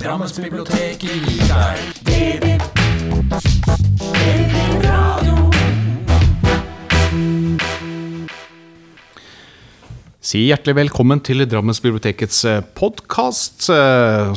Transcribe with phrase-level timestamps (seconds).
[0.00, 2.46] Drammensbiblioteket gir deg DB.
[4.80, 5.34] Radio.
[10.24, 12.40] Si hjertelig velkommen til Drammensbibliotekets
[12.80, 13.68] podkast.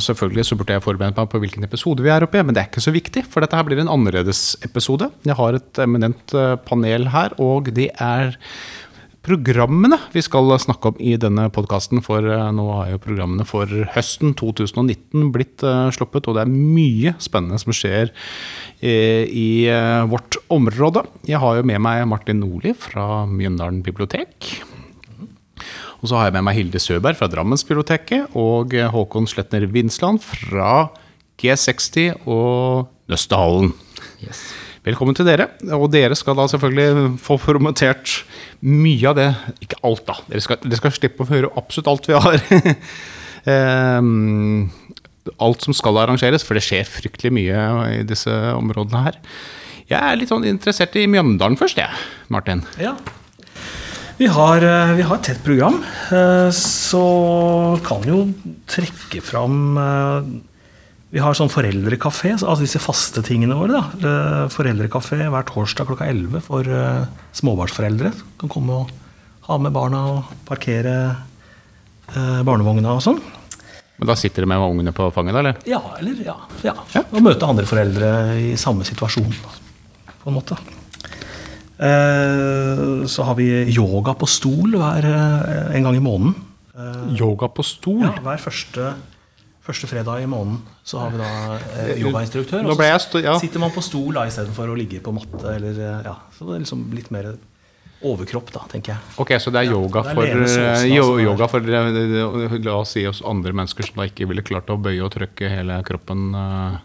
[0.04, 2.66] Selvfølgelig så burde jeg forberedt meg på hvilken episode vi er oppe i, men det
[2.66, 5.08] er ikke så viktig, for dette her blir en annerledes episode.
[5.24, 8.36] Jeg har et eminent eh, panel her, og det er
[9.24, 12.02] programmene vi skal snakke om i denne podkasten.
[12.04, 16.52] For eh, nå har jo programmene for høsten 2019 blitt eh, sluppet, og det er
[16.52, 18.12] mye spennende som skjer
[18.84, 19.48] eh, i
[20.10, 21.04] vårt område.
[21.28, 24.50] Jeg har jo med meg Martin Nordli fra Mjøndalen bibliotek.
[26.02, 30.90] Og så har jeg med meg Hilde Søberg fra Drammensbiblioteket og Håkon Sletner Vinsland fra
[31.40, 33.72] G60 og Nøstehallen.
[34.84, 35.48] Velkommen til dere.
[35.72, 38.18] Og dere skal da selvfølgelig få promotert
[38.60, 39.30] mye av det
[39.64, 40.18] Ikke alt, da.
[40.28, 42.40] Dere skal, dere skal slippe å høre absolutt alt vi har.
[43.44, 44.70] Ehm,
[45.36, 47.58] alt som skal arrangeres, for det skjer fryktelig mye
[47.90, 49.18] i disse områdene her.
[49.90, 51.92] Jeg er litt sånn interessert i Mjøndalen først, jeg,
[52.32, 52.62] Martin.
[52.80, 52.94] Ja.
[54.16, 57.04] Vi har, eh, vi har et tett program, eh, så
[57.84, 58.22] kan jo
[58.64, 60.32] trekke fram eh,
[61.14, 63.78] Vi har sånn foreldrekafé, altså disse faste tingene våre.
[64.02, 64.48] da.
[64.50, 66.66] Foreldrekafé hver torsdag klokka 11 for
[67.38, 68.10] småbarnsforeldre.
[68.40, 68.90] Kan komme og
[69.46, 70.96] ha med barna og parkere
[72.42, 73.22] barnevogna og sånn.
[73.94, 75.60] Men da sitter du med ungene på fanget, da, eller?
[75.70, 76.34] Ja, eller ja,
[76.66, 76.74] ja.
[77.04, 78.08] Og møte andre foreldre
[78.42, 80.58] i samme situasjon, på en måte.
[81.78, 86.34] Uh, Så har vi yoga på stol hver, eh, en gang i måneden.
[86.74, 88.00] Eh, Yoga på stol?
[88.02, 88.94] Ja, hver første,
[89.64, 91.30] første fredag i måneden så har vi da
[91.80, 92.68] eh, yogainstruktør.
[92.68, 93.38] Og så ja.
[93.40, 95.42] sitter man på stol istedenfor å ligge på matte.
[95.54, 97.32] Eller, eh, ja, så det er liksom litt mer
[98.04, 99.12] overkropp, da, tenker jeg.
[99.22, 102.76] Ok, så det er yoga det er for, eh, som er- yoga for eh, La
[102.76, 105.80] oss si oss andre mennesker som da ikke ville klart å bøye og trykke hele
[105.82, 106.34] kroppen.
[106.34, 106.82] eh.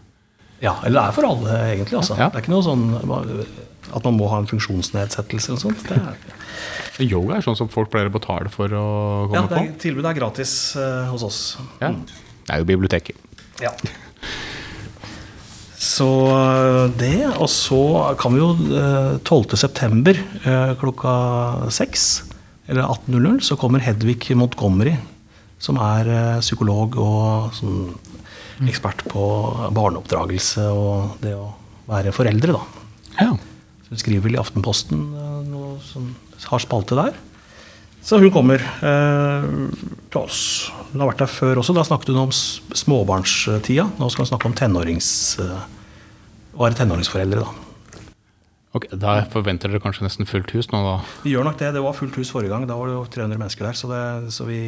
[0.61, 1.97] Ja, eller det er for alle, egentlig.
[1.99, 2.17] Altså.
[2.17, 2.29] Ja.
[2.29, 3.45] Det er ikke noe sånn
[3.95, 5.83] at man må ha en funksjonsnedsettelse eller sånt.
[5.87, 8.87] Det er, Yoga er sånn som folk pleier å betale for å
[9.31, 11.39] ja, komme det er, tilbudet er gratis uh, hos oss.
[11.79, 11.85] på.
[11.85, 11.93] Ja.
[12.49, 13.17] Det er jo biblioteket.
[13.61, 13.69] Ja.
[15.77, 19.53] Så øh, det, og så kan vi jo øh, 12.
[19.55, 22.25] september øh, klokka 6,
[22.67, 24.95] eller 18.00, så kommer Hedvig Montgomery,
[25.59, 27.93] som er psykolog og sånn
[28.65, 29.23] ekspert på
[29.75, 31.51] barneoppdragelse og det å
[31.89, 32.83] være foreldre, da.
[33.21, 33.31] Ja.
[33.89, 35.05] Hun skriver vel i Aftenposten
[35.49, 36.15] noe som
[36.49, 37.13] har spalte der.
[38.01, 39.47] Så hun kommer eh,
[40.09, 40.41] til oss.
[40.89, 41.75] Hun har vært der før også.
[41.77, 43.85] Da snakket hun om småbarnstida.
[43.99, 45.09] Nå skal hun snakke om tenårings...
[45.43, 45.67] eh,
[46.57, 47.67] å være tenåringsforeldre, da.
[48.77, 50.97] Ok, Da forventer dere kanskje nesten fullt hus nå, da.
[51.23, 51.71] Vi gjør nok det.
[51.77, 52.65] Det var fullt hus forrige gang.
[52.69, 53.77] Da var det jo 300 mennesker der.
[53.77, 54.59] Så, det, så vi,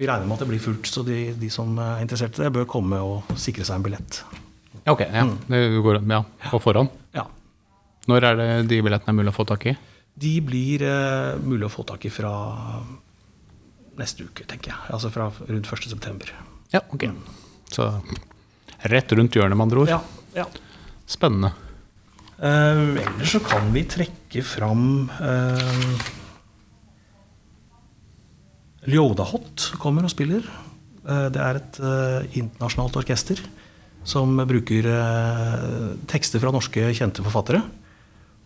[0.00, 0.88] vi regner med at det blir fullt.
[0.88, 4.22] Så de, de som er interessert i det, bør komme og sikre seg en billett.
[4.88, 5.26] Ok, ja.
[5.48, 6.92] Det går ja, på forhånd.
[7.16, 7.26] Ja.
[8.08, 9.76] Når er det de billettene er mulig å få tak i?
[10.18, 12.32] De blir eh, mulig å få tak i fra
[14.00, 14.80] neste uke, tenker jeg.
[14.94, 15.88] Altså fra rundt 1.
[15.90, 16.32] september.
[16.74, 17.08] Ja, ok.
[17.72, 17.88] Så
[18.88, 19.92] rett rundt hjørnet, med andre ord.
[19.92, 20.00] Ja,
[20.36, 20.46] ja.
[21.08, 21.54] Spennende.
[22.38, 26.02] Uh, ellers så kan vi trekke fram uh,
[28.86, 30.46] Ljodahot kommer og spiller.
[31.02, 33.42] Uh, det er et uh, internasjonalt orkester
[34.08, 37.60] som bruker eh, tekster fra norske kjente forfattere.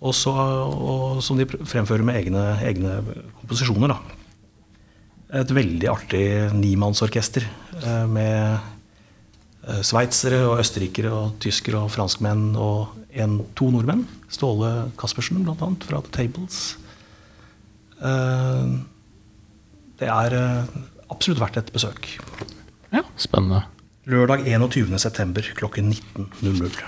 [0.02, 2.96] Og, så, og som de fremfører med egne, egne
[3.38, 3.92] komposisjoner.
[3.92, 4.21] Da.
[5.32, 7.46] Et veldig artig nimannsorkester
[7.80, 8.58] eh, med
[9.64, 14.04] eh, sveitsere og østerrikere og tyskere og franskmenn og en, to nordmenn.
[14.32, 16.62] Ståle Caspersen, annet, fra The Tables.
[18.02, 18.80] Eh,
[20.02, 20.34] Det er
[21.12, 22.08] absolutt verdt et besøk.
[22.92, 23.62] Ja, spennende.
[24.10, 25.52] Lørdag 21.9.
[25.54, 26.82] klokken 19.00.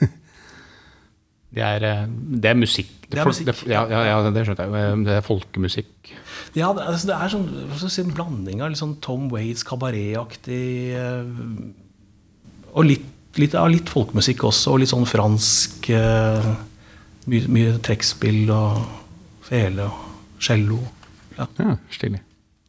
[1.50, 2.90] Det er, det er musikk.
[3.10, 3.48] Det er musikk.
[3.66, 4.98] ja, ja, ja, det skjønte jeg.
[5.02, 6.12] Det er folkemusikk.
[6.58, 11.28] Ja, det, altså, det er sånn, si, en blanding av sånn Tom Waits kabaretaktig eh,
[12.74, 13.04] Og litt,
[13.38, 16.48] litt, ja, litt folkemusikk også, og litt sånn fransk eh,
[17.30, 18.80] Mye, mye trekkspill og
[19.46, 20.78] fele og cello.
[21.36, 22.22] Ja, Ja, Stilig.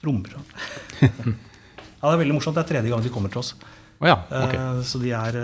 [0.04, 0.36] trommer.
[1.02, 2.58] ja, det er veldig morsomt.
[2.58, 3.54] Det er tredje gang de kommer til oss.
[4.02, 4.60] Oh, ja, okay.
[4.60, 5.40] Eh, Så de er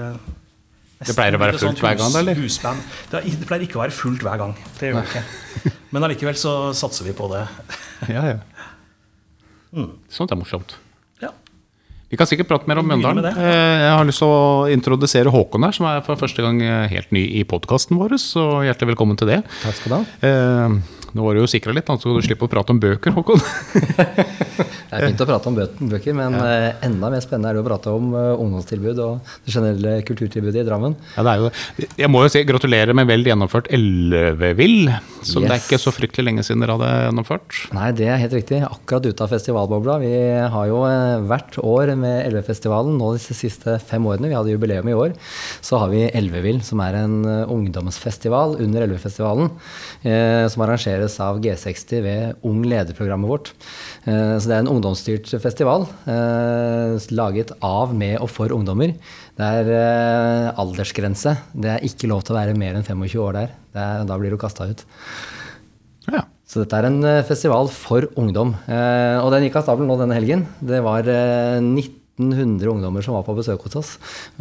[0.99, 2.37] Det pleier å være fullt hver gang, eller?
[2.43, 2.83] Husband.
[3.13, 4.53] Er, det pleier ikke å være fullt hver gang.
[4.77, 5.76] Det gjør det ikke.
[5.93, 7.45] Men allikevel så satser vi på det.
[8.13, 8.37] Ja, ja.
[10.13, 10.75] Sånt er morsomt.
[11.21, 11.31] Ja.
[12.11, 13.25] Vi kan sikkert prate mer om Mjøndalen.
[13.25, 16.61] Eh, Jeg har lyst til å introdusere Håkon her, som er for første gang
[16.91, 18.15] helt ny i podkasten vår.
[18.21, 19.41] Så hjertelig velkommen til det.
[19.63, 20.29] Takk skal du ha.
[20.29, 20.77] Eh,
[21.15, 23.43] Nå var du jo sikra litt, så du slipper å prate om bøker, Håkon.
[24.87, 26.71] Det er fint å prate om bøker, men ja.
[26.87, 30.65] enda mer spennende er det å prate om eh, ungdomstilbud og det generelle kulturtilbudet i
[30.67, 30.95] Drammen.
[31.17, 31.89] Ja, det er jo det.
[31.99, 34.87] Jeg må jo si gratulerer med vel gjennomført Elvevill.
[35.27, 37.59] Så det er ikke så fryktelig lenge siden dere hadde gjennomført.
[37.75, 38.61] Nei, det er helt riktig.
[38.63, 39.97] Akkurat ute av festivalbobla.
[40.03, 40.13] Vi
[40.55, 44.87] har jo eh, hvert år med Elvefestivalen, nå disse siste fem årene, vi hadde jubileum
[44.87, 45.15] i år,
[45.65, 49.51] så har vi Elvevill, som er en eh, ungdomsfestival under Elvefestivalen,
[50.07, 53.53] eh, som arrangeres arrangeres av G60 ved Ung leder-programmet vårt.
[54.05, 58.95] Eh, så det er en ungdomsstyrt festival eh, laget av, med og for ungdommer.
[59.37, 61.37] Det er eh, aldersgrense.
[61.53, 63.53] Det er ikke lov til å være mer enn 25 år der.
[63.77, 64.83] Er, da blir du kasta ut.
[66.07, 66.25] Ja.
[66.47, 68.53] Så dette er en festival for ungdom.
[68.55, 70.45] Og den gikk av stabelen nå denne helgen.
[70.63, 73.91] Det var 19 1500 ungdommer som var på besøk hos oss.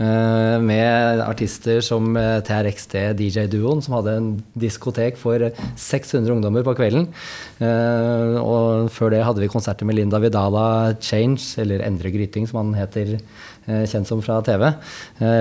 [0.01, 5.45] Eh, med artister som eh, TRXD, DJ-duoen, som hadde en diskotek for
[5.77, 7.11] 600 ungdommer på kvelden.
[7.61, 12.63] Eh, og før det hadde vi konserter med Linda Vidala, Change, eller Endre Gryting, som
[12.65, 13.19] han heter
[13.67, 14.63] kjent som fra TV.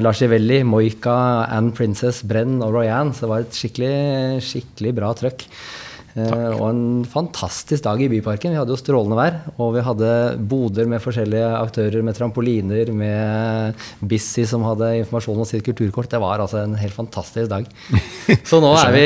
[0.01, 3.13] Lars Ivelli, Moika, Anne Princess, Brenn og Royanne.
[3.13, 3.97] Så det var et skikkelig,
[4.41, 5.45] skikkelig bra trøkk.
[6.15, 8.53] Eh, og en fantastisk dag i Byparken.
[8.53, 9.39] Vi hadde jo strålende vær.
[9.59, 10.11] Og vi hadde
[10.47, 16.09] boder med forskjellige aktører, med trampoliner, med Bissi som hadde informasjon om sitt kulturkort.
[16.11, 17.67] Det var altså en helt fantastisk dag.
[18.49, 19.05] Så nå er vi,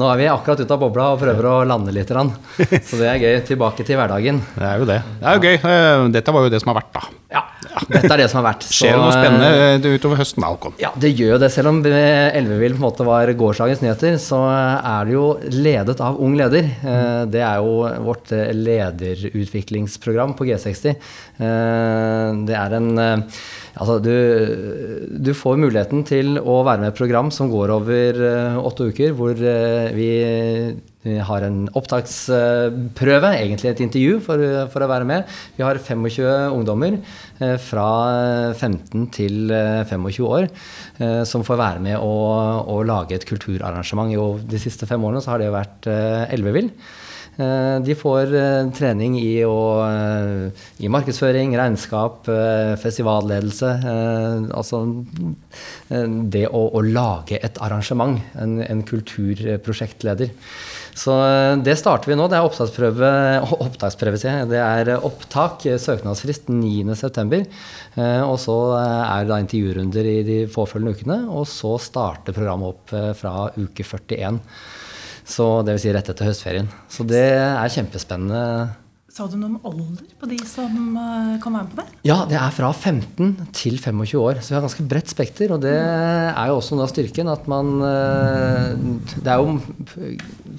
[0.00, 2.10] nå er vi akkurat ute av bobla og prøver å lande litt.
[2.90, 3.40] Så det er gøy.
[3.50, 4.42] Tilbake til hverdagen.
[4.58, 5.00] Det er jo det.
[5.22, 5.56] Det er jo gøy.
[5.72, 7.06] Eh, Dette var jo det som har vært, da.
[7.32, 7.44] Ja,
[7.90, 8.64] dette er det som har vært.
[8.70, 10.74] Skjer det noe eh, spennende utover høsten, Alcon?
[10.82, 11.50] Ja, det gjør det.
[11.54, 16.18] Selv om Elvevill på en måte var gårsdagens nyheter, så er det jo ledet av
[16.20, 16.68] Ung leder.
[16.82, 20.94] Eh, Det er jo vårt eh, lederutviklingsprogram på G60.
[20.94, 23.40] Eh, Det er en eh,
[23.80, 24.12] Altså, du,
[25.24, 28.90] du får muligheten til å være med i et program som går over eh, åtte
[28.92, 30.10] uker, hvor eh, vi
[31.00, 35.30] har en opptaksprøve, egentlig et intervju, for, for å være med.
[35.56, 36.98] Vi har 25 ungdommer
[37.40, 37.88] eh, fra
[38.52, 40.50] 15 til eh, 25 år
[41.24, 42.16] som får være med å,
[42.68, 44.12] å lage et kulturarrangement.
[44.12, 46.68] Jo, de siste fem årene har det vært Elvevill.
[47.40, 52.28] Eh, De får eh, trening i, å, eh, i markedsføring, regnskap,
[52.80, 53.70] festivalledelse.
[54.56, 54.82] Altså
[55.90, 58.20] det å, å lage et arrangement.
[58.40, 60.34] En, en kulturprosjektleder.
[61.00, 61.14] Så
[61.64, 62.26] det starter vi nå.
[62.28, 63.10] Det er opptaksprøve,
[63.66, 64.50] opptaksprøve sier jeg.
[64.52, 67.40] Det er opptak, søknadsfrist 9.9.
[68.26, 71.18] Og så er det da intervjurunder i de påfølgende ukene.
[71.30, 74.42] Og så starter programmet opp fra uke 41.
[75.30, 76.68] Så det vil si rett etter høstferien.
[76.90, 78.42] Så det er kjempespennende.
[79.10, 81.94] Sa du noe om alder på de som eh, kan være med på det?
[82.06, 85.50] Ja, det er fra 15 til 25 år, så vi har ganske bredt spekter.
[85.56, 88.68] Og det er jo også noe av styrken at man eh,
[89.16, 89.58] Det er jo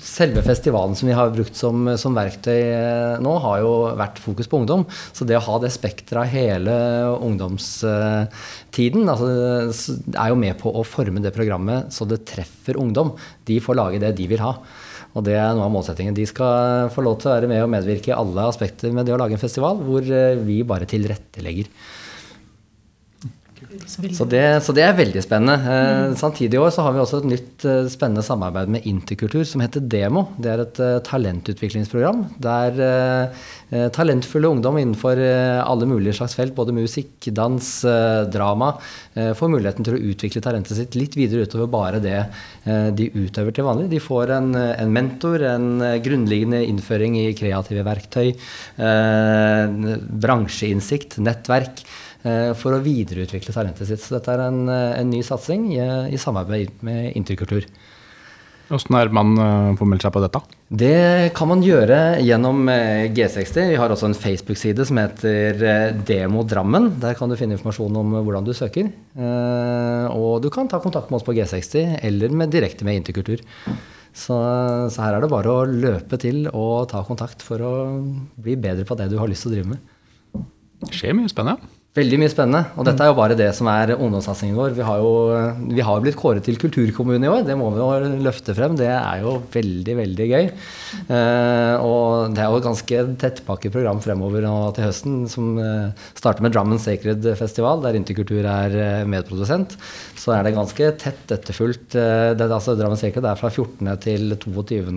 [0.04, 3.72] selve festivalen som vi har brukt som, som verktøy eh, nå, har jo
[4.04, 4.84] vært fokus på ungdom.
[5.16, 6.76] Så det å ha det spekteret av hele
[7.24, 9.32] ungdomstiden altså,
[10.12, 13.16] er jo med på å forme det programmet så det treffer ungdom.
[13.48, 14.58] De får lage det de vil ha.
[15.12, 16.16] Og det er noe av målsettingen.
[16.16, 19.16] De skal få lov til å være med og medvirke i alle aspekter med det
[19.16, 21.68] å lage en festival, hvor eh, vi bare tilrettelegger.
[23.88, 25.56] Så det, så det er veldig spennende.
[25.74, 29.44] Eh, samtidig i år så har vi også et nytt eh, spennende samarbeid med Interkultur
[29.48, 30.28] som heter Demo.
[30.42, 32.80] Det er et eh, talentutviklingsprogram der
[33.96, 37.68] talentfulle ungdom innenfor alle mulige slags felt, både musikk, dans,
[38.28, 38.74] drama,
[39.16, 42.18] får muligheten til å utvikle talentet sitt litt videre utover bare det
[43.00, 43.88] de utøver til vanlig.
[43.94, 45.70] De får en, en mentor, en
[46.04, 48.34] grunnleggende innføring i kreative verktøy,
[48.76, 49.80] eh,
[50.26, 51.86] bransjeinnsikt, nettverk
[52.58, 54.04] for å videreutvikle talentet sitt.
[54.04, 55.82] Så dette er en, eh, en ny satsing i,
[56.14, 57.66] i samarbeid med Interkultur.
[58.72, 60.40] Hvordan er man formelt får meldt seg på dette?
[60.72, 63.74] Det kan man gjøre gjennom eh, G60.
[63.74, 66.88] Vi har også en Facebook-side som heter eh, Demo Drammen.
[67.02, 68.88] Der kan du finne informasjon om eh, hvordan du søker.
[68.88, 73.44] Eh, Og du kan ta kontakt med oss på G60 eller med, direkte med Interkultur.
[74.16, 74.36] Så,
[74.92, 77.74] så her er det bare å løpe til og ta kontakt for å
[78.40, 80.48] bli bedre på det du har lyst til å drive med.
[80.88, 81.60] Det skjer mye spennende.
[81.92, 82.70] Veldig mye spennende.
[82.80, 84.72] Og dette er jo bare det som er ungdomssatsingen vår.
[84.78, 85.10] Vi har jo
[85.76, 87.42] vi har blitt kåret til kulturkommune i år.
[87.44, 88.78] Det må vi jo løfte frem.
[88.80, 90.48] Det er jo veldig, veldig gøy.
[91.18, 96.08] Eh, og det er jo et ganske tettpakket program fremover nå til høsten, som eh,
[96.16, 99.76] starter med Drammen Sacred Festival, der Interkultur er eh, medprodusent.
[100.16, 102.00] Så er det ganske tett etterfulgt.
[102.00, 103.92] Eh, det, altså Drammen Sacred er fra 14.
[104.08, 104.96] til 22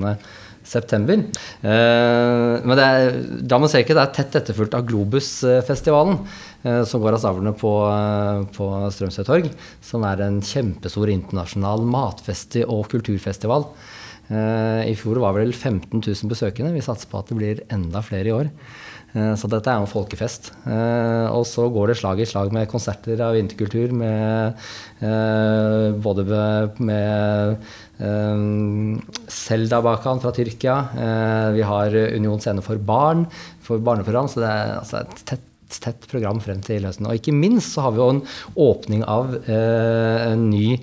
[0.64, 1.20] september.
[1.62, 6.20] Eh, men er, ikke, det er tett etterfulgt av Globusfestivalen,
[6.64, 9.50] eh, som går av stavlene på, eh, på Strømsø torg.
[9.84, 13.68] Som er en kjempestor internasjonal matfesti- og kulturfestival.
[14.24, 16.72] I fjor var vel 15 000 besøkende.
[16.72, 18.48] Vi satser på at det blir enda flere i år.
[19.36, 20.48] Så dette er jo en folkefest.
[20.64, 24.56] Og så går det slag i slag med konserter av vinterkultur, med
[26.00, 26.24] både
[26.80, 27.60] med-
[27.98, 30.76] Selda Bakan fra Tyrkia.
[30.98, 33.26] eh, Vi har Union Scene for barn,
[33.62, 34.28] for barneprogram.
[34.28, 37.06] Så det er altså et tett tett program frem til høsten.
[37.08, 38.22] Og ikke minst så har vi jo en
[38.54, 40.76] åpning av eh, en ny,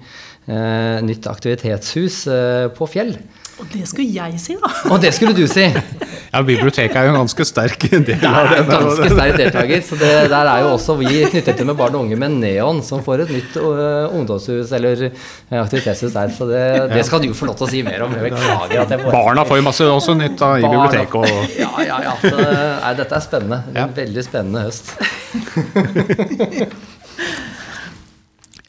[0.48, 3.13] eh, nytt aktivitetshus eh, på Fjell.
[3.62, 4.72] Og det skulle jeg si, da.
[4.91, 5.68] Og det skulle du si!
[6.32, 9.34] Ja, Biblioteket er jo en ganske sterk del av Det Det er en ganske sterk
[9.42, 9.82] deltaker.
[9.84, 12.80] Så det, der er jo også vi knyttet til med barn og unge med Neon,
[12.88, 15.10] som får et nytt ungdomshus eller
[15.50, 16.32] aktivitetshus der.
[16.32, 16.62] Så det,
[16.94, 18.16] det skal du få lov til å si mer om.
[18.16, 21.20] Jeg beklager at jeg får Barna får jo masse også nytt da, i biblioteket.
[21.20, 21.28] Og,
[21.60, 22.16] Ja, ja, ja.
[22.24, 23.60] Så, nei, dette er spennende.
[23.76, 24.96] En veldig spennende høst.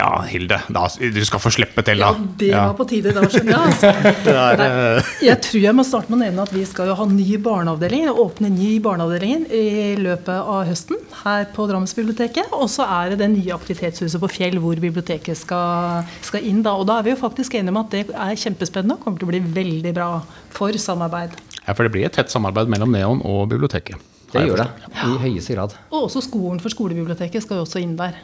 [0.02, 0.82] ja, Hilde, da,
[1.14, 2.08] du skal få slippe til, da.
[2.10, 2.62] Ja, det Ja.
[2.72, 3.70] var på tide da, skjønner jeg.
[3.70, 3.90] Altså.
[4.26, 6.96] Det Nei, eh, jeg tror jeg må starte med å nevne at vi skal jo
[6.98, 12.50] ha ny barneavdeling, åpne ny barneavdeling i løpet av høsten her på Drammensbiblioteket.
[12.58, 16.62] Og så er det det nye aktivitetshuset på Fjell hvor biblioteket skal, skal inn.
[16.66, 16.74] da.
[16.74, 19.30] Og da er vi jo faktisk enige om at det er kjempespennende og kommer til
[19.30, 20.10] å bli veldig bra
[20.52, 21.38] for samarbeid.
[21.62, 23.96] ja, for det blir et tett samarbeid mellom Neon og biblioteket.
[24.32, 24.68] Det gjør det.
[25.04, 25.74] I høyeste grad.
[25.92, 28.16] Og også skolen for skolebiblioteket skal jo også inn der.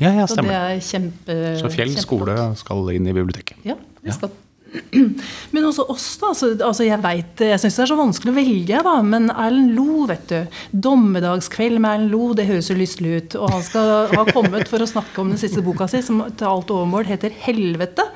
[0.00, 3.60] Ja, ja, Så det er kjempe, Så Fjell skole skal inn i biblioteket.
[3.64, 4.32] Ja, vi skal.
[5.54, 6.30] Men også oss, da.
[6.30, 8.92] Altså, altså jeg vet, jeg syns det er så vanskelig å velge, da.
[9.06, 10.60] Men Erlend Lo, vet du.
[10.74, 13.38] 'Dommedagskveld med Erlend Lo', det høres jo lystelig ut.
[13.40, 16.50] Og han skal ha kommet for å snakke om den siste boka si, som til
[16.50, 18.06] alt overmål heter 'Helvete'.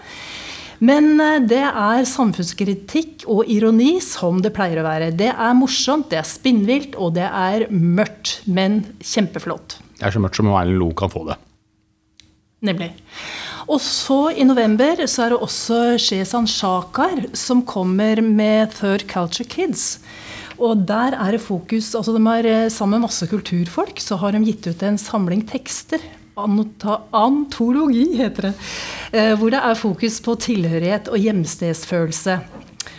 [0.85, 5.13] Men eh, det er samfunnskritikk og ironi som det pleier å være.
[5.17, 9.79] Det er morsomt, det er spinnvilt, og det er mørkt, men kjempeflott.
[9.95, 11.39] Det er så mørkt som Erlend Lo kan få det.
[12.65, 12.93] Nemlig.
[13.69, 19.49] Og så i november så er det også Shezan Shakar som kommer med Third Culture
[19.49, 19.99] Kids.
[20.61, 24.35] Og der er det fokus altså de har eh, Sammen med masse kulturfolk så har
[24.35, 26.03] de gitt ut en samling tekster.
[26.39, 28.53] Anota, antologi, heter det.
[29.15, 32.39] Eh, hvor det er fokus på tilhørighet og hjemstedsfølelse.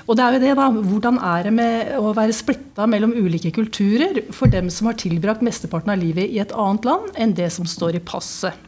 [0.06, 3.52] Og det er jo det da, Hvordan er det med å være splitta mellom ulike
[3.56, 7.52] kulturer for dem som har tilbrakt mesteparten av livet i et annet land enn det
[7.54, 8.65] som står i passet?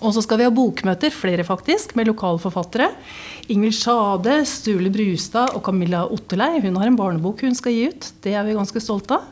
[0.00, 2.88] Og så skal vi ha bokmøter, flere faktisk, med lokale forfattere.
[3.52, 6.62] Ingvild Sjade, Sturle Brustad og Camilla Otterlei.
[6.64, 8.08] Hun har en barnebok hun skal gi ut.
[8.24, 9.28] Det er vi ganske stolte av.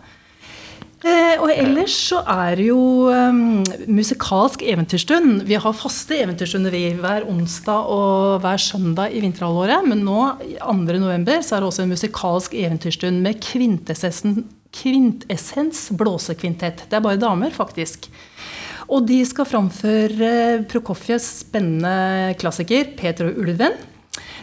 [1.00, 5.46] Eh, og ellers så er det jo um, musikalsk eventyrstund.
[5.48, 9.86] Vi har faste eventyrstunder vi hver onsdag og hver søndag i vinterhalvåret.
[9.88, 10.18] Men nå,
[10.60, 16.84] 2.11, så er det også en musikalsk eventyrstund med kvintessensen Kvintessens blåsekvintett.
[16.86, 18.06] Det er bare damer, faktisk.
[18.90, 20.30] Og de skal framføre
[20.70, 23.76] Prokofjes spennende klassiker 'Peter og ulven'.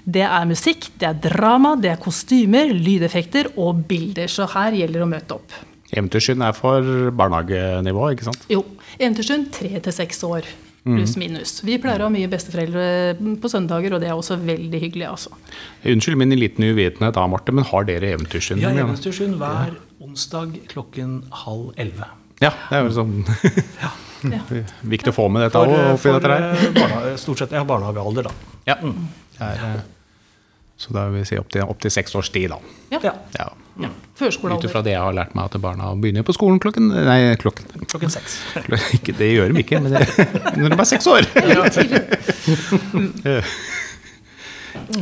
[0.08, 4.28] Det er musikk, det er drama, det er kostymer, lydeffekter og bilder.
[4.32, 5.52] Så her gjelder det å møte opp.
[5.92, 8.46] Eventyrsskyen er for barnehagenivå, ikke sant?
[8.52, 8.64] Jo,
[9.00, 10.48] Eventyrstund tre til seks år.
[10.88, 11.58] Pluss minus.
[11.68, 15.10] Vi pleier å ha mye besteforeldre på søndager, og det er også veldig hyggelig.
[15.10, 15.34] altså.
[15.84, 18.62] Unnskyld min liten uvitenhet da, Marte, men har dere eventyrsskyen?
[18.64, 22.08] Ja, Ja, Eventyrsund hver onsdag klokken halv elleve.
[22.40, 23.26] ja, det er jo sånn
[23.84, 23.92] Ja.
[24.82, 26.42] Viktig å få med dette òg oppi dette her.
[26.56, 28.30] eh, barna, stort sett ja, barnehagealder, da.
[28.66, 28.76] Ja.
[28.82, 29.08] Mm.
[29.40, 29.80] er, eh,
[30.78, 32.58] så da vil vi si opp til, opp seks års tid, da.
[32.92, 33.00] Ja.
[33.04, 33.48] Ja, Ja.
[33.82, 33.90] ja.
[34.18, 37.66] Ut ifra det jeg har lært meg at barna begynner på skolen klokken Nei, klokken
[37.86, 38.40] klokken seks.
[38.98, 40.08] ikke, Det gjør de ikke, men det,
[40.58, 41.22] når de er seks år.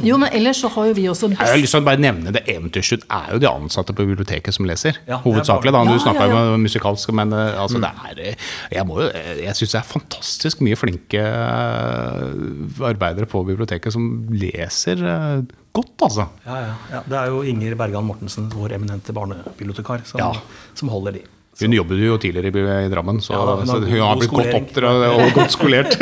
[0.05, 2.34] Jo, men ellers så har jo vi også Jeg har lyst til å bare nevne
[2.36, 5.00] det Det er jo de ansatte på biblioteket som leser.
[5.08, 5.84] Ja, Hovedsakelig, da.
[5.86, 7.86] Du Ja, snakka ja, jo om musikalsk, men altså, mm.
[7.86, 13.44] det er eh, Jeg, må jeg syns det er fantastisk mye flinke eh, arbeidere på
[13.48, 16.27] biblioteket som leser eh, godt, altså.
[16.46, 17.03] Ja, ja, ja.
[17.05, 20.32] Det er jo Inger Bergan Mortensen, vår eminente barnebibliotekar, som, Ja.
[20.77, 21.25] som holder de.
[21.55, 25.05] Hun jobbet jo tidligere i, Drammen, så, Ja da, så hun har blitt godt oppdratt
[25.07, 25.95] og godt skolert.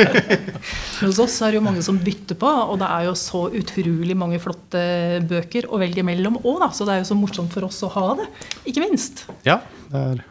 [1.03, 4.17] Hos oss er det jo mange som bytter på, og det er jo så utrolig
[4.17, 4.81] mange flotte
[5.29, 6.65] bøker å velge mellom òg.
[6.73, 8.29] Så det er jo så morsomt for oss å ha det.
[8.71, 9.27] Ikke minst.
[9.45, 9.59] ja,
[9.91, 10.23] det er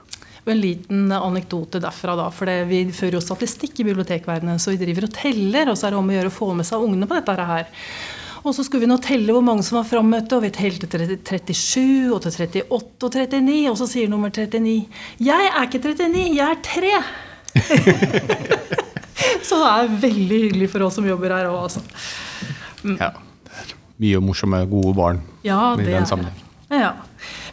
[0.42, 2.26] Og en liten anekdote derfra, da.
[2.34, 5.86] For det, vi fører jo statistikk i bibliotekverdenen, så vi driver og teller, og så
[5.86, 7.70] er det om å gjøre å få med seg ungene på dette her.
[8.42, 11.04] Og så skulle vi nå telle hvor mange som var frammøtte, og vi telte til
[11.54, 14.74] 37, og til 38 og 39, og så sier nummer 39
[15.22, 16.94] Jeg er ikke 39, jeg er 3!
[19.46, 21.84] så det er veldig hyggelig for oss som jobber her òg, altså.
[22.98, 23.12] Ja.
[23.46, 26.38] Det er mye morsomme, gode barn Ja, i den sammenheng.
[26.72, 26.94] Ja.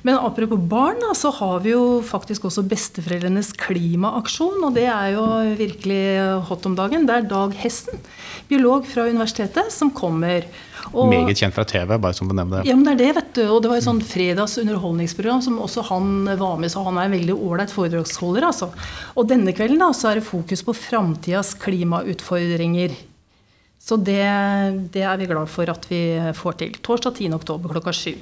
[0.01, 4.63] Men apropos barn, da, så har vi jo faktisk også Besteforeldrenes klimaaksjon.
[4.63, 5.25] Og det er jo
[5.59, 6.01] virkelig
[6.47, 7.03] hot om dagen.
[7.05, 7.99] Det er Dag Hessen,
[8.47, 10.47] biolog fra universitetet, som kommer.
[10.93, 13.31] Og, Meget kjent fra TV, bare som du nevnte Ja, men det er det, vet
[13.37, 13.43] du.
[13.53, 16.97] Og det var et sånn fredags underholdningsprogram som også han eh, var med så han
[16.97, 18.71] er en veldig ålreit foredragsholder, altså.
[19.15, 22.97] Og denne kvelden da, så er det fokus på framtidas klimautfordringer.
[23.79, 24.21] Så det,
[24.93, 26.01] det, er vi glad for at vi
[26.35, 26.75] får til.
[26.83, 28.17] Torsdag 10.10 klokka 7.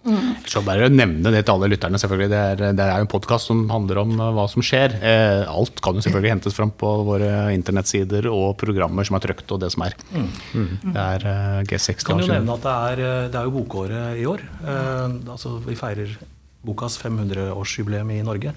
[0.00, 0.32] Mm.
[0.48, 1.98] Så bare nevne det til alle lytterne.
[2.00, 2.30] selvfølgelig.
[2.32, 4.96] Det er, det er jo en podkast som handler om eh, hva som skjer.
[4.96, 9.52] Eh, alt kan jo selvfølgelig hentes fram på våre internettsider og programmer som er trykt,
[9.52, 9.96] og det som er.
[10.14, 10.30] Mm.
[10.54, 10.70] mm.
[10.86, 12.06] Det er eh, G60.
[12.08, 14.44] Kan jo nevne at det er, eh, det er jo bokåret i år.
[14.64, 16.16] Eh, altså Vi feirer
[16.64, 18.54] bokas 500-årsjubileum i Norge.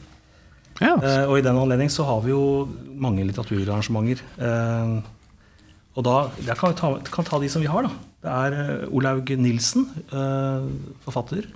[0.80, 0.96] Ja.
[0.96, 4.24] Eh, og i den anledning så har vi jo mange litteraturarrangementer.
[5.94, 6.16] og da
[6.56, 8.13] kan vi ta, kan ta de som vi har, da.
[8.24, 10.68] Det er eh, Olaug Nilsen, eh,
[11.04, 11.48] forfatter.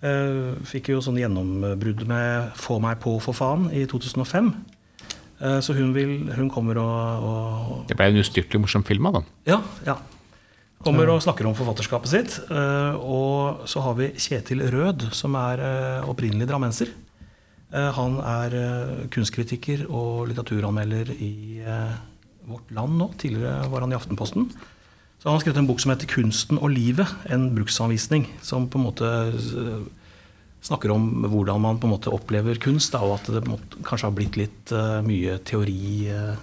[0.00, 4.54] Eh, fikk jo sånn gjennombrudd med 'Få meg på, for faen' i 2005.
[5.40, 9.20] Eh, så hun, vil, hun kommer og, og Det ble en ustyrtelig morsom film av
[9.20, 9.28] den.
[9.46, 9.98] ja, ja.
[10.80, 12.34] Kommer og snakker om forfatterskapet sitt.
[12.48, 15.60] Og så har vi Kjetil Rød, som er
[16.08, 16.88] opprinnelig drammenser.
[17.70, 18.56] Han er
[19.12, 21.60] kunstkritiker og litteraturanmelder i
[22.48, 23.10] Vårt Land nå.
[23.20, 24.48] Tidligere var han i Aftenposten.
[25.20, 28.26] Så han har skrevet en bok som heter 'Kunsten og livet', en bruksanvisning.
[28.40, 29.82] Som på en måte eh,
[30.64, 33.44] snakker om hvordan man på en måte opplever kunst, da, og at det
[33.84, 36.08] kanskje har blitt litt uh, mye teori.
[36.08, 36.36] Uh,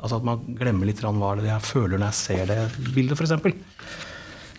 [0.00, 2.58] altså at man glemmer litt hva det jeg føler når jeg ser det
[2.94, 3.32] bildet, f.eks.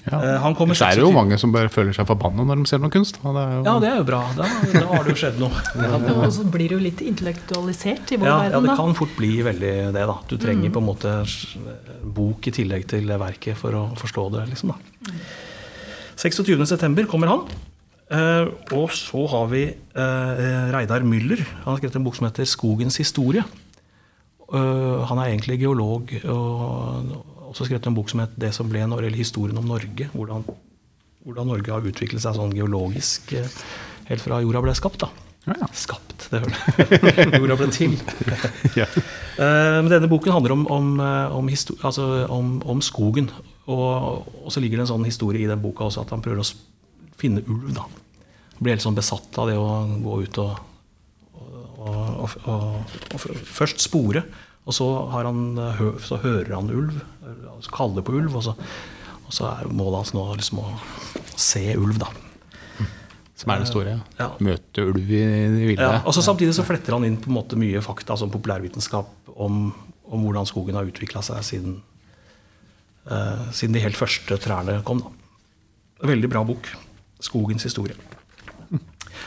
[0.06, 0.20] Ja.
[0.22, 2.70] Eh, han kommer Så er det jo mange som bare føler seg forbanna når de
[2.70, 3.18] ser noe kunst.
[3.24, 4.22] Og det er jo, Ja, det er jo bra.
[4.38, 5.64] Da, da har det jo skjedd noe.
[6.26, 8.78] Og så blir det jo litt intellektualisert i vår Ja, ja, verden, det da.
[8.84, 10.18] kan fort bli veldig det, da.
[10.30, 11.16] Du trenger på en måte
[12.16, 15.16] bok i tillegg til verket for å forstå det, liksom, da.
[16.22, 17.08] 26.9.
[17.12, 17.48] kommer han.
[18.14, 21.42] Eh, og så har vi eh, Reidar Müller.
[21.64, 23.46] Han har skrevet en bok som heter 'Skogens historie'.
[24.54, 28.86] Eh, han er egentlig geolog og også skrevet en bok som heter 'Det som ble
[28.88, 30.10] Norge', eller historien om Norge'.
[30.14, 30.46] Hvordan,
[31.26, 33.48] hvordan Norge har utviklet seg sånn geologisk eh,
[34.10, 35.00] helt fra jorda ble skapt.
[35.00, 35.10] da.
[35.46, 35.68] Ja, ja.
[35.78, 37.38] Skapt, det hører du.
[37.42, 37.98] jorda ble til.
[38.76, 38.88] Ja.
[39.38, 43.30] Eh, Men denne boken handler om, om, eh, om, altså om, om skogen.
[43.68, 46.42] Og, og så ligger det en sånn historie i den boka også, at han prøver
[46.42, 46.48] å
[47.18, 47.74] finne ulv.
[47.78, 47.86] da.
[48.60, 49.70] Blir helt sånn besatt av det å
[50.02, 50.58] gå ut og,
[51.86, 54.26] og, og, først spore.
[54.66, 57.00] Og så, har han, eh, så hører han ulv,
[57.54, 58.36] altså kaller på ulv.
[58.36, 58.56] Og så,
[59.26, 60.70] og så er målet hans nå liksom å
[61.38, 62.12] se ulv, da.
[63.36, 63.98] Som er det store.
[64.16, 64.30] Ja.
[64.44, 65.76] Møte ulv i det ville.
[65.84, 69.12] Ja, og så Samtidig så fletter han inn på en måte mye fakta, altså populærvitenskap,
[69.36, 69.68] om,
[70.08, 71.76] om hvordan skogen har utvikla seg siden,
[73.12, 75.04] uh, siden de helt første trærne kom.
[75.04, 76.08] Da.
[76.14, 76.72] Veldig bra bok.
[77.20, 78.00] 'Skogens historie'.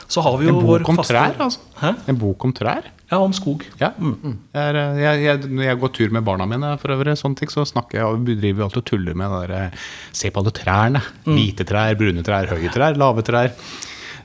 [0.09, 1.61] Så har vi jo En bok om faste- trær, altså.
[1.83, 1.90] Hæ?
[2.09, 2.87] En bok om trær?
[3.11, 3.64] Ja, om skog.
[3.81, 3.90] Ja.
[4.01, 7.37] Jeg, er, eh, jeg, jeg, når jeg går tur med barna mine, for øvrig, sånne
[7.37, 9.71] ting, så snakker jeg og driver alltid og tuller med det der, eh,
[10.12, 11.03] Se på alle trærne.
[11.29, 13.53] Hvite trær, brune trær, høye trær, lave trær.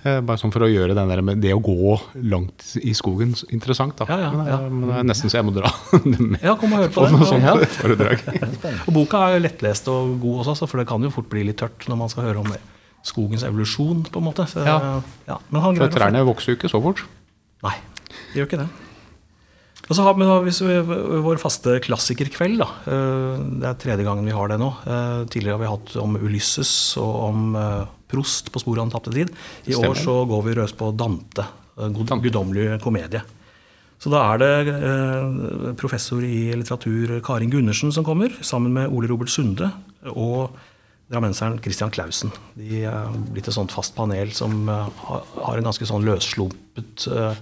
[0.06, 3.36] Eh, Bare sånn for å gjøre den der med det å gå langt i skogen
[3.56, 3.96] interessant.
[3.96, 4.06] Da.
[4.10, 4.58] Ja, ja, ja.
[4.70, 5.70] men det er nesten så jeg må dra
[6.04, 8.20] med Ja, kom og hør på på det.
[8.28, 8.84] sånt.
[8.88, 11.60] Og boka er lettlest og god også, altså, for det kan jo fort bli litt
[11.60, 12.60] tørt når man skal høre om det.
[13.04, 14.46] Skogens evolusjon, på en måte.
[14.48, 15.02] Så, Ja.
[15.28, 15.38] ja.
[15.52, 17.04] Men han For trærne vokser jo ikke så fort.
[17.64, 17.76] Nei,
[18.34, 18.70] de gjør ikke det.
[19.90, 20.78] Og så har vi hvis vi,
[21.26, 22.58] vår faste klassikerkveld.
[22.62, 22.68] Da.
[22.88, 24.70] Eh, Det er tredje gangen vi har det nå.
[24.88, 28.94] Eh, Tidligere har vi hatt om Ulysses og om eh, Prost på sporet av den
[28.94, 29.30] tapte tid.
[29.68, 29.90] I Stemmer.
[29.90, 31.44] år så går vi løs på Dante,
[31.82, 33.22] en god- guddommelig komedie.
[34.00, 39.30] Så da er det professor i litteratur Karin Gundersen som kommer, sammen med Ole Robert
[39.32, 39.72] Sunde
[40.12, 40.52] og
[41.12, 42.32] drammenseren Christian Clausen.
[42.56, 47.36] De er blitt et sånt fast panel som eh, har- en ganske sånn løsslumpet, eh,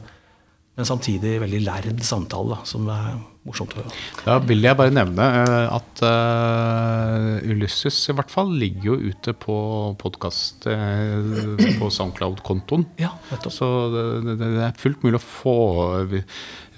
[0.78, 3.92] men samtidig veldig lærd samtale, da, som er morsomt å høre.
[4.26, 9.34] Da vil jeg bare nevne eh, at eh, Ulysses i hvert fall ligger jo ute
[9.38, 9.56] på
[10.02, 12.86] podkast på Soundcloud-kontoen.
[13.02, 13.14] Ja.
[13.50, 15.56] Så det, det, er fullt mulig å få
[16.04, 16.22] eh,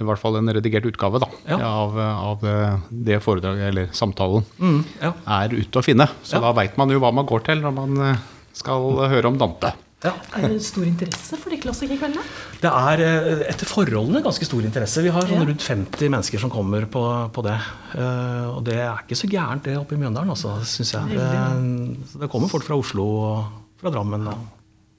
[0.02, 1.60] i hvert fall en redigert utgave da, Ja.
[1.67, 2.78] av, av eh,
[3.12, 5.12] det foredraget, eller samtalen, Mm, ja.
[5.41, 6.08] er ute å finne.
[6.23, 8.23] Så da veit man jo hva man går til når man eh,
[8.56, 9.73] skal høre om Dante.
[10.03, 10.11] Ja.
[10.35, 12.23] Er det stor interesse for de klassikerkveldene?
[12.59, 15.03] Det er eh, etter forholdene ganske stor interesse.
[15.05, 15.47] Vi har sånn Ja.
[15.47, 17.55] rundt 50 mennesker som kommer på, på det.
[17.95, 21.15] Eh, Og det er ikke så gærent det oppe i Mjøndalen, altså, syns jeg.
[21.15, 23.45] Det, det kommer folk fra Oslo og
[23.79, 24.43] fra Drammen og,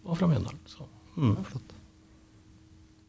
[0.08, 0.60] og fra Mjøndalen.
[0.66, 0.88] Så.
[1.16, 1.36] Mm.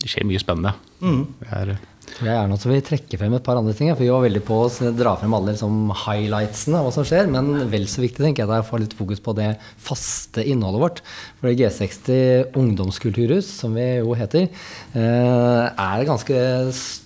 [0.03, 0.73] Det skjer mye spennende.
[1.01, 1.77] Det er,
[2.15, 3.89] Jeg er gjerne også vil trekke frem et par andre ting.
[3.91, 7.27] For vi var veldig på å dra frem alle liksom, highlightsene av hva som skjer.
[7.31, 9.49] Men vel så viktig tenker jeg det er å få litt fokus på det
[9.83, 11.01] faste innholdet vårt.
[11.41, 14.47] For G60 Ungdomskulturhus, som vi jo heter,
[14.95, 16.39] eh, er et ganske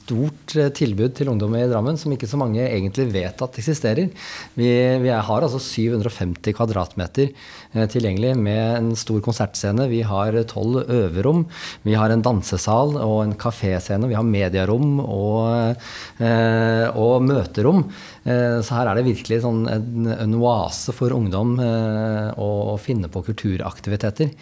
[0.09, 4.13] stort eh, tilbud til ungdom i Drammen som ikke så mange egentlig vet at eksisterer.
[4.57, 4.69] Vi,
[5.01, 9.89] vi har altså 750 kvadratmeter eh, tilgjengelig med en stor konsertscene.
[9.89, 11.47] Vi har tolv øverom.
[11.81, 14.09] Vi har en dansesal og en kaféscene.
[14.09, 15.79] Vi har medierom og,
[16.23, 17.85] eh, og møterom.
[18.29, 22.75] Eh, så her er det virkelig sånn en, en oase for ungdom eh, å, å
[22.81, 24.33] finne på kulturaktiviteter.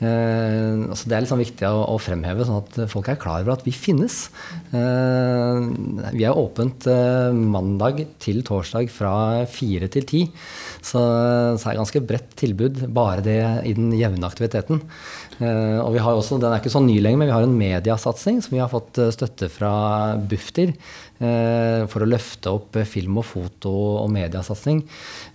[0.00, 3.54] Eh, altså det er sånn viktig å, å fremheve, sånn at folk er klar over
[3.54, 4.22] at vi finnes.
[4.70, 6.86] Vi er åpent
[7.34, 9.14] mandag til torsdag fra
[9.50, 10.22] fire til ti.
[10.80, 11.00] Så,
[11.60, 14.80] så er det ganske bredt tilbud, bare det i den jevne aktiviteten.
[15.40, 17.56] Eh, og vi har også, Den er ikke så ny lenger, men vi har en
[17.56, 19.72] mediasatsing som vi har fått eh, støtte fra
[20.20, 20.74] Bufdir
[21.20, 24.82] eh, for å løfte opp film og foto og mediasatsing.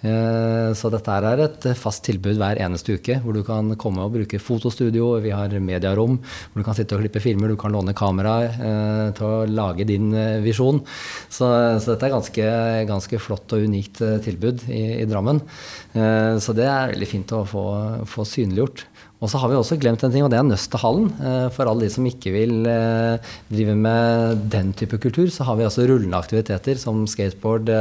[0.05, 4.13] Eh, så dette er et fast tilbud hver eneste uke, hvor du kan komme og
[4.17, 5.15] bruke fotostudio.
[5.25, 9.07] Vi har mediarom hvor du kan sitte og klippe filmer, du kan låne kamera eh,
[9.17, 10.13] til å lage din
[10.45, 10.83] visjon.
[11.29, 11.49] Så,
[11.81, 12.51] så dette er ganske,
[12.93, 15.34] ganske flott og unikt tilbud i, i Drammen.
[15.41, 17.65] Eh, så det er veldig fint å få,
[18.09, 18.85] få synliggjort.
[19.23, 21.07] Og så har vi også glemt en ting, og det er Nøstehallen.
[21.17, 25.59] Eh, For alle de som ikke vil eh, drive med den type kultur, så har
[25.59, 27.71] vi også rullende aktiviteter som skateboard,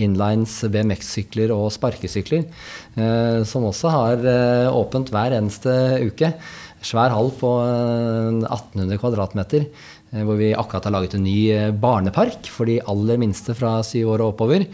[0.00, 2.48] inlines, BMX-sykler og sparkesykler.
[3.46, 4.24] Som også har
[4.74, 5.70] åpent hver eneste
[6.02, 6.32] uke.
[6.84, 9.66] Svær hall på eh, 1800 kvadratmeter.
[10.12, 13.78] Eh, Hvor vi akkurat har laget en ny eh, barnepark for de aller minste fra
[13.86, 14.66] syv år og oppover.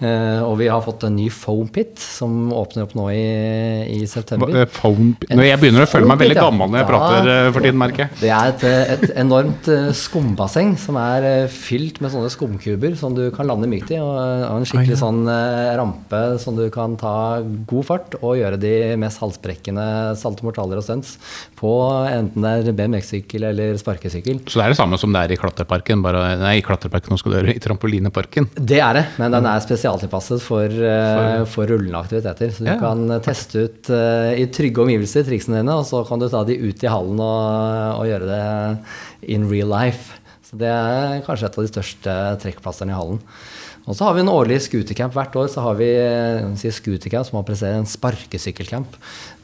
[0.00, 3.24] Eh, Og vi har fått en ny foam pit som åpner opp nå i,
[4.00, 4.48] i september.
[4.64, 4.64] eh,
[5.20, 5.34] pit.
[5.36, 8.10] Nå, jeg begynner å føle meg veldig gammel når jeg prater for tiden, merker jeg.
[8.20, 8.64] Det er et,
[8.96, 13.98] et enormt skumbasseng som er fylt med sånne skumkuber som du kan lande mykt i,
[14.02, 17.14] og, og en skikkelig sånn eh, rampe som du kan ta
[17.70, 19.84] god fart og gjøre de mest halsbrekkende
[20.20, 21.16] saltomortaler og stunts
[21.60, 21.70] på
[22.10, 24.42] enten det er BMX-sykkel eller sparkesykkel.
[24.48, 27.34] Så det er samme som det er i klatreparken, bare Nei, i klatreparken, nå skal
[27.34, 28.48] du høre i trampolineparken.
[28.56, 32.54] Det er det, men den er spesialtilpasset for, eh, for rullende aktiviteter.
[32.54, 32.78] Så du Ja.
[32.80, 36.56] kan teste ut uh, i trygge omgivelser triksene dine, og så kan du ta de
[36.56, 40.16] ut i hallen og, og gjøre det in real life.
[40.48, 43.20] Så det er kanskje et av de største trekkplassene i hallen.
[43.88, 45.14] Og så har vi en årlig scootercamp.
[45.16, 48.98] Hvert år så har vi eh, si scootercamp som appellerer en sparkesykkelcamp.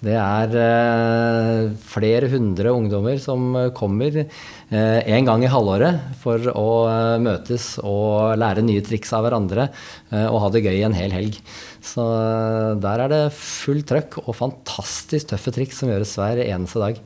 [0.05, 6.43] Det er eh, flere hundre ungdommer som kommer kommer eh, en gang i halvåret for
[6.53, 10.97] å eh, møtes og lære nye triks av hverandre eh, og ha det gøy en
[10.97, 11.39] hel helg.
[11.85, 16.83] Så eh, der er det full trøkk og fantastisk tøffe triks som gjøres hver eneste
[16.83, 17.01] dag.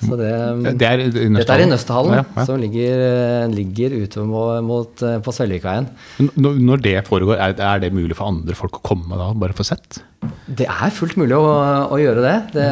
[0.00, 0.30] Så det,
[0.80, 2.44] Det er i dette er i Nøstehallen, Ja, ja.
[2.48, 5.86] som ligger, eh, ligger ute mot, mot, eh, på Sølvikveien.
[6.34, 9.64] Når det foregår, er, er det mulig for andre folk å komme da, bare for
[9.64, 10.00] sett?
[10.46, 11.44] Det er fullt mulig å,
[11.94, 12.34] å gjøre det.
[12.54, 12.70] det.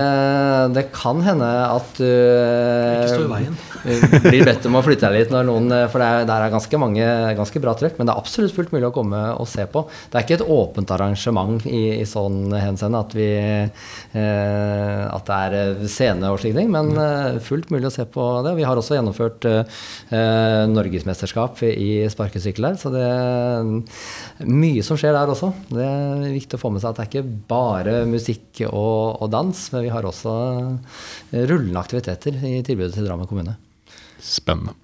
[0.76, 3.56] Det kan hende at du i veien.
[4.28, 7.06] blir bedt om å flytte deg litt noen For det er, der er ganske mange
[7.38, 9.84] ganske bra trøkk, men det er absolutt fullt mulig å komme og se på.
[10.10, 15.38] Det er ikke et åpent arrangement i, i sånn henseende at vi eh, At det
[15.48, 18.54] er eh, scene og slike ting, men eh, fullt mulig å se på det.
[18.58, 19.82] Vi har også gjennomført eh,
[20.72, 25.52] norgesmesterskap i sparkesykkel der, så det er mye som skjer der også.
[25.72, 29.30] Det er viktig å få med seg at det er ikke bare musikk og, og
[29.32, 30.36] dans, men vi har også
[31.32, 33.56] eh, rullende aktiviteter i tilbudet til Drammen kommune.
[34.22, 34.76] Spennende.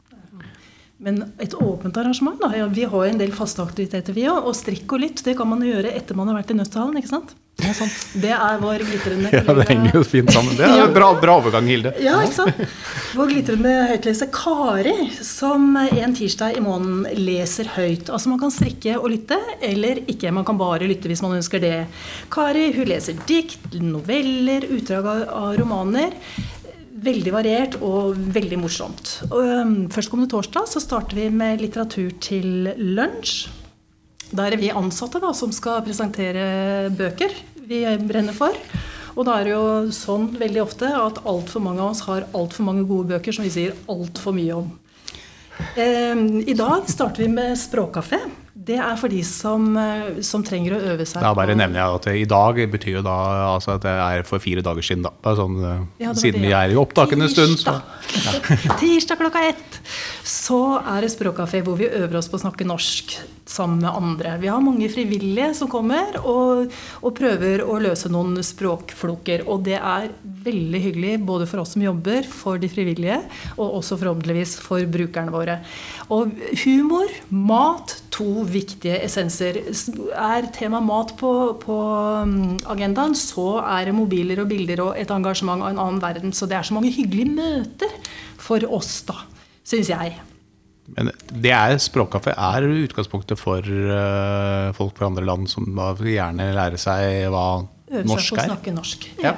[0.98, 2.50] Men et åpent arrangement, da.
[2.58, 4.48] Ja, vi har en del faste aktiviteter, vi òg.
[4.50, 6.98] Og strikk og litt, det kan man jo gjøre etter man har vært i Nøsthallen,
[6.98, 7.36] ikke sant?
[7.58, 7.94] Det er sant.
[8.22, 10.54] Det er vår glitrende Ja, det henger jo fint sammen.
[10.56, 11.90] Det er en bra, bra overgang, Hilde.
[12.04, 12.60] Ja, ikke sant?
[13.18, 14.92] Vår glitrende høytleser Kari,
[15.26, 18.12] som en tirsdag i måneden leser høyt.
[18.14, 20.30] Altså man kan strikke og lytte, eller ikke.
[20.38, 21.74] Man kan bare lytte hvis man ønsker det.
[22.30, 26.14] Kari hun leser dikt, noveller, utdrag av- romaner.
[26.98, 29.16] Veldig variert og veldig morsomt.
[29.30, 33.48] Førstkommende torsdag så starter vi med litteratur til lunsj.
[34.28, 37.32] Da er vi ansatte da, som skal presentere bøker
[37.68, 38.56] vi brenner for.
[39.18, 39.62] Og da er det jo
[39.94, 43.50] sånn veldig ofte at altfor mange av oss har altfor mange gode bøker som vi
[43.54, 44.68] sier altfor mye om.
[45.74, 48.20] Eh, I dag starter vi med språkkafé.
[48.68, 51.22] Det er for de som, eh, som trenger å øve seg.
[51.22, 53.16] Da bare nevner jeg at i dag betyr jo da
[53.54, 55.02] altså at det er for fire dager siden.
[55.06, 55.34] da.
[55.34, 57.58] Sånn, eh, Ja, siden det, vi er i opptakende stund.
[57.58, 57.74] Så.
[57.74, 58.76] Ja.
[58.80, 59.80] Tirsdag klokka ett
[60.26, 64.36] så er det språkkafé hvor vi øver oss på å snakke norsk sammen med andre.
[64.38, 69.46] Vi har mange frivillige som kommer og, og prøver å løse noen språkfloker.
[69.48, 70.10] Og det er
[70.44, 73.18] veldig hyggelig både for oss som jobber, for de frivillige,
[73.56, 75.58] og også forhåpentligvis for brukerne våre.
[76.14, 79.60] Og humor, mat, to viktige essenser.
[80.12, 81.78] Er tema mat på, på
[82.28, 86.36] um, agendaen, så er det mobiler og bilder og et engasjement av en annen verden.
[86.36, 89.16] Så det er så mange hyggelige møter for oss, da,
[89.68, 90.16] syns jeg.
[90.96, 95.68] Men det er, Språkkafé er utgangspunktet for uh, folk fra andre land som
[96.00, 97.48] gjerne lære seg hva
[97.88, 98.50] Øve norsk seg på å er.
[98.52, 99.08] snakke norsk.
[99.20, 99.36] Ja.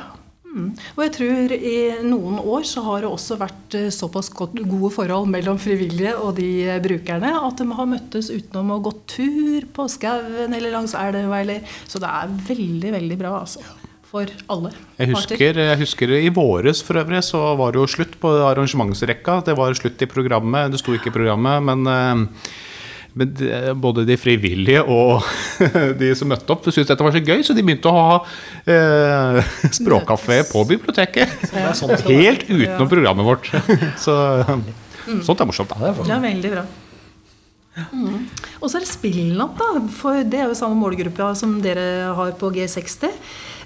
[0.50, 0.70] Mm.
[0.96, 5.28] Og jeg tror i noen år så har det også vært eh, såpass gode forhold
[5.30, 9.86] mellom frivillige og de eh, brukerne at de har møttes utenom å gå tur på
[9.94, 13.62] skauen eller langs elva eller Så det er veldig, veldig bra, altså.
[14.10, 18.16] For alle Jeg husker, jeg husker I våres for øvrig så var det jo slutt
[18.18, 19.38] på arrangementsrekka.
[19.46, 20.72] Det var slutt i programmet.
[20.72, 22.50] Det sto ikke i programmet, men, eh,
[23.14, 23.36] men
[23.78, 25.22] både de frivillige og
[26.02, 28.18] de som møtte opp, syntes dette var så gøy, så de begynte å ha
[28.74, 31.48] eh, språkkafé på biblioteket.
[31.78, 33.50] sånn Helt utenom programmet vårt.
[34.04, 34.14] Så
[35.22, 35.70] sånt er morsomt.
[35.70, 35.94] da.
[35.94, 36.66] Er veldig bra.
[37.94, 38.26] Mm.
[38.58, 39.84] Og så er det spillnatt, da.
[39.94, 43.14] For det er jo samme målgruppe som dere har på G60.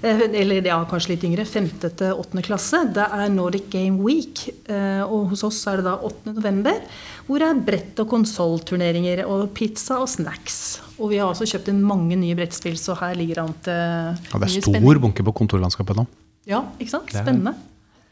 [0.05, 1.45] Eh, Eller ja, kanskje litt yngre.
[1.49, 1.69] 5.
[1.97, 2.41] til 8.
[2.45, 2.81] klasse.
[2.93, 4.43] Det er Nordic Game Week.
[4.69, 6.33] eh, Og hos oss er det da 8.
[6.35, 6.81] november.
[7.27, 10.79] Hvor det er brett- og konsollturneringer og pizza og snacks.
[10.99, 13.73] Og vi har også kjøpt inn mange nye brettspill, så her ligger det an til
[13.73, 15.01] Ja, det er stor spenning.
[15.01, 16.05] bunke på kontorlandskapet nå.
[16.45, 17.09] Ja, ikke sant?
[17.09, 17.55] Spennende.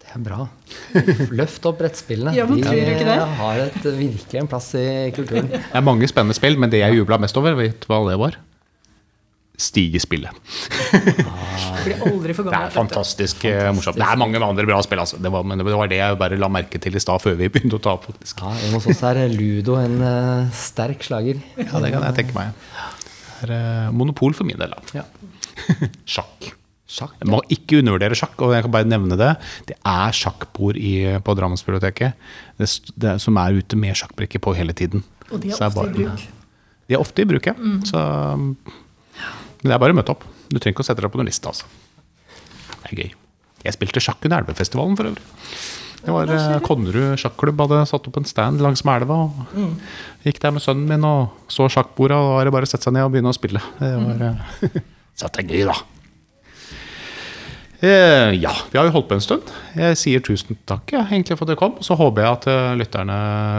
[0.03, 0.47] Det er bra.
[1.39, 2.33] Løft opp brettspillene.
[2.35, 3.19] Ja, men De tror du ikke det?
[3.37, 5.47] har et, virkelig en plass i kulturen.
[5.53, 8.17] Det er mange spennende spill, men det jeg jubla mest over, vet du hva det
[8.19, 8.35] var?
[9.53, 10.33] Stigespillet.
[11.83, 13.99] Blir aldri for Det er fantastisk fantastisk, morsomt.
[13.99, 15.19] Det er mange andre bra spill, altså.
[15.21, 17.49] Det var, men det var det jeg bare la merke til i stad, før vi
[17.53, 18.07] begynte å ta opp.
[18.09, 18.41] faktisk.
[18.41, 21.39] Ja, hjemme hos oss er Ludo en uh, sterk slager.
[21.59, 22.57] Ja, det kan jeg tenke meg.
[23.43, 24.73] Det er uh, monopol for min del.
[24.73, 25.03] da.
[25.03, 25.07] Ja.
[26.17, 26.53] Sjakk.
[26.93, 27.15] Sjakk.
[27.21, 29.31] Jeg må ikke undervurdere sjakk, og jeg kan bare nevne det.
[29.69, 32.17] Det er sjakkbord i, på Drammensbiblioteket
[32.61, 32.69] det,
[33.01, 35.05] det, som er ute med sjakkbrikker på hele tiden.
[35.31, 36.25] Og de er ofte i bruk.
[36.83, 37.55] De er ofte i bruk, ja.
[37.87, 38.03] Så
[39.63, 40.25] men det er bare å møte opp.
[40.49, 41.49] Du trenger ikke å sette deg på noen liste.
[41.49, 41.65] altså.
[42.73, 43.13] Det er gøy.
[43.63, 45.23] Jeg spilte sjakk under Elvefestivalen for øvrig.
[46.03, 49.21] Det var eh, Konnerud sjakklubb hadde satt opp en stand langs med elva.
[49.23, 52.71] og Gikk der med sønnen min og så sjakkbordet, og da var det bare å
[52.73, 53.63] sette seg ned og begynne å spille.
[53.79, 54.75] Det var mm.
[55.19, 55.77] Så det er gøy, da.
[57.83, 59.49] Eh, ja, vi har jo holdt på en stund.
[59.75, 61.73] Jeg sier tusen takk ja, egentlig for at dere kom.
[61.83, 63.17] Så håper jeg at uh, lytterne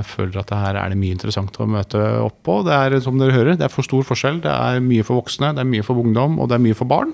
[0.09, 2.63] føler at det her er det mye interessant å møte opp på.
[2.65, 4.41] Det er som dere hører, det er for stor forskjell.
[4.47, 6.89] Det er mye for voksne, det er mye for ungdom, og det er mye for
[6.89, 7.13] barn.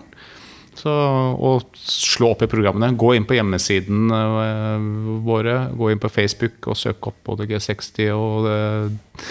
[0.79, 0.95] Så
[1.35, 2.95] å slå opp i programmene.
[2.95, 5.59] Gå inn på hjemmesiden uh, våre.
[5.75, 9.27] Gå inn på Facebook og søk opp både G60 og uh,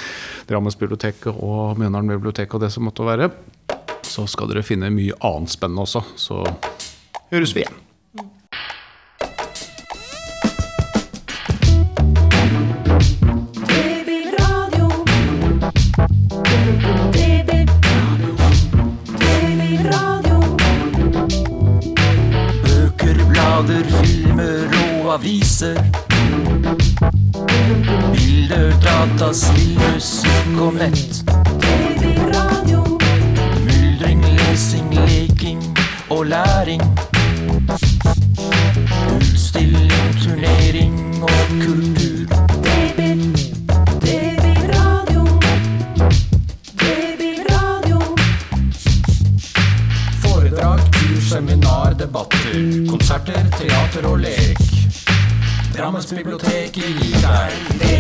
[0.52, 3.32] Drammensbiblioteket og Mjøndalen bibliotek og det som måtte være.
[4.04, 6.04] Så skal dere finne mye annet spennende også.
[6.20, 6.44] Så
[7.32, 7.86] høres vi igjen.
[25.10, 25.76] Aviser.
[28.14, 31.24] Bilder, data, spill, musikk og nett.
[56.00, 56.24] Lek.
[56.24, 56.72] Gir deg
[57.78, 57.99] Baby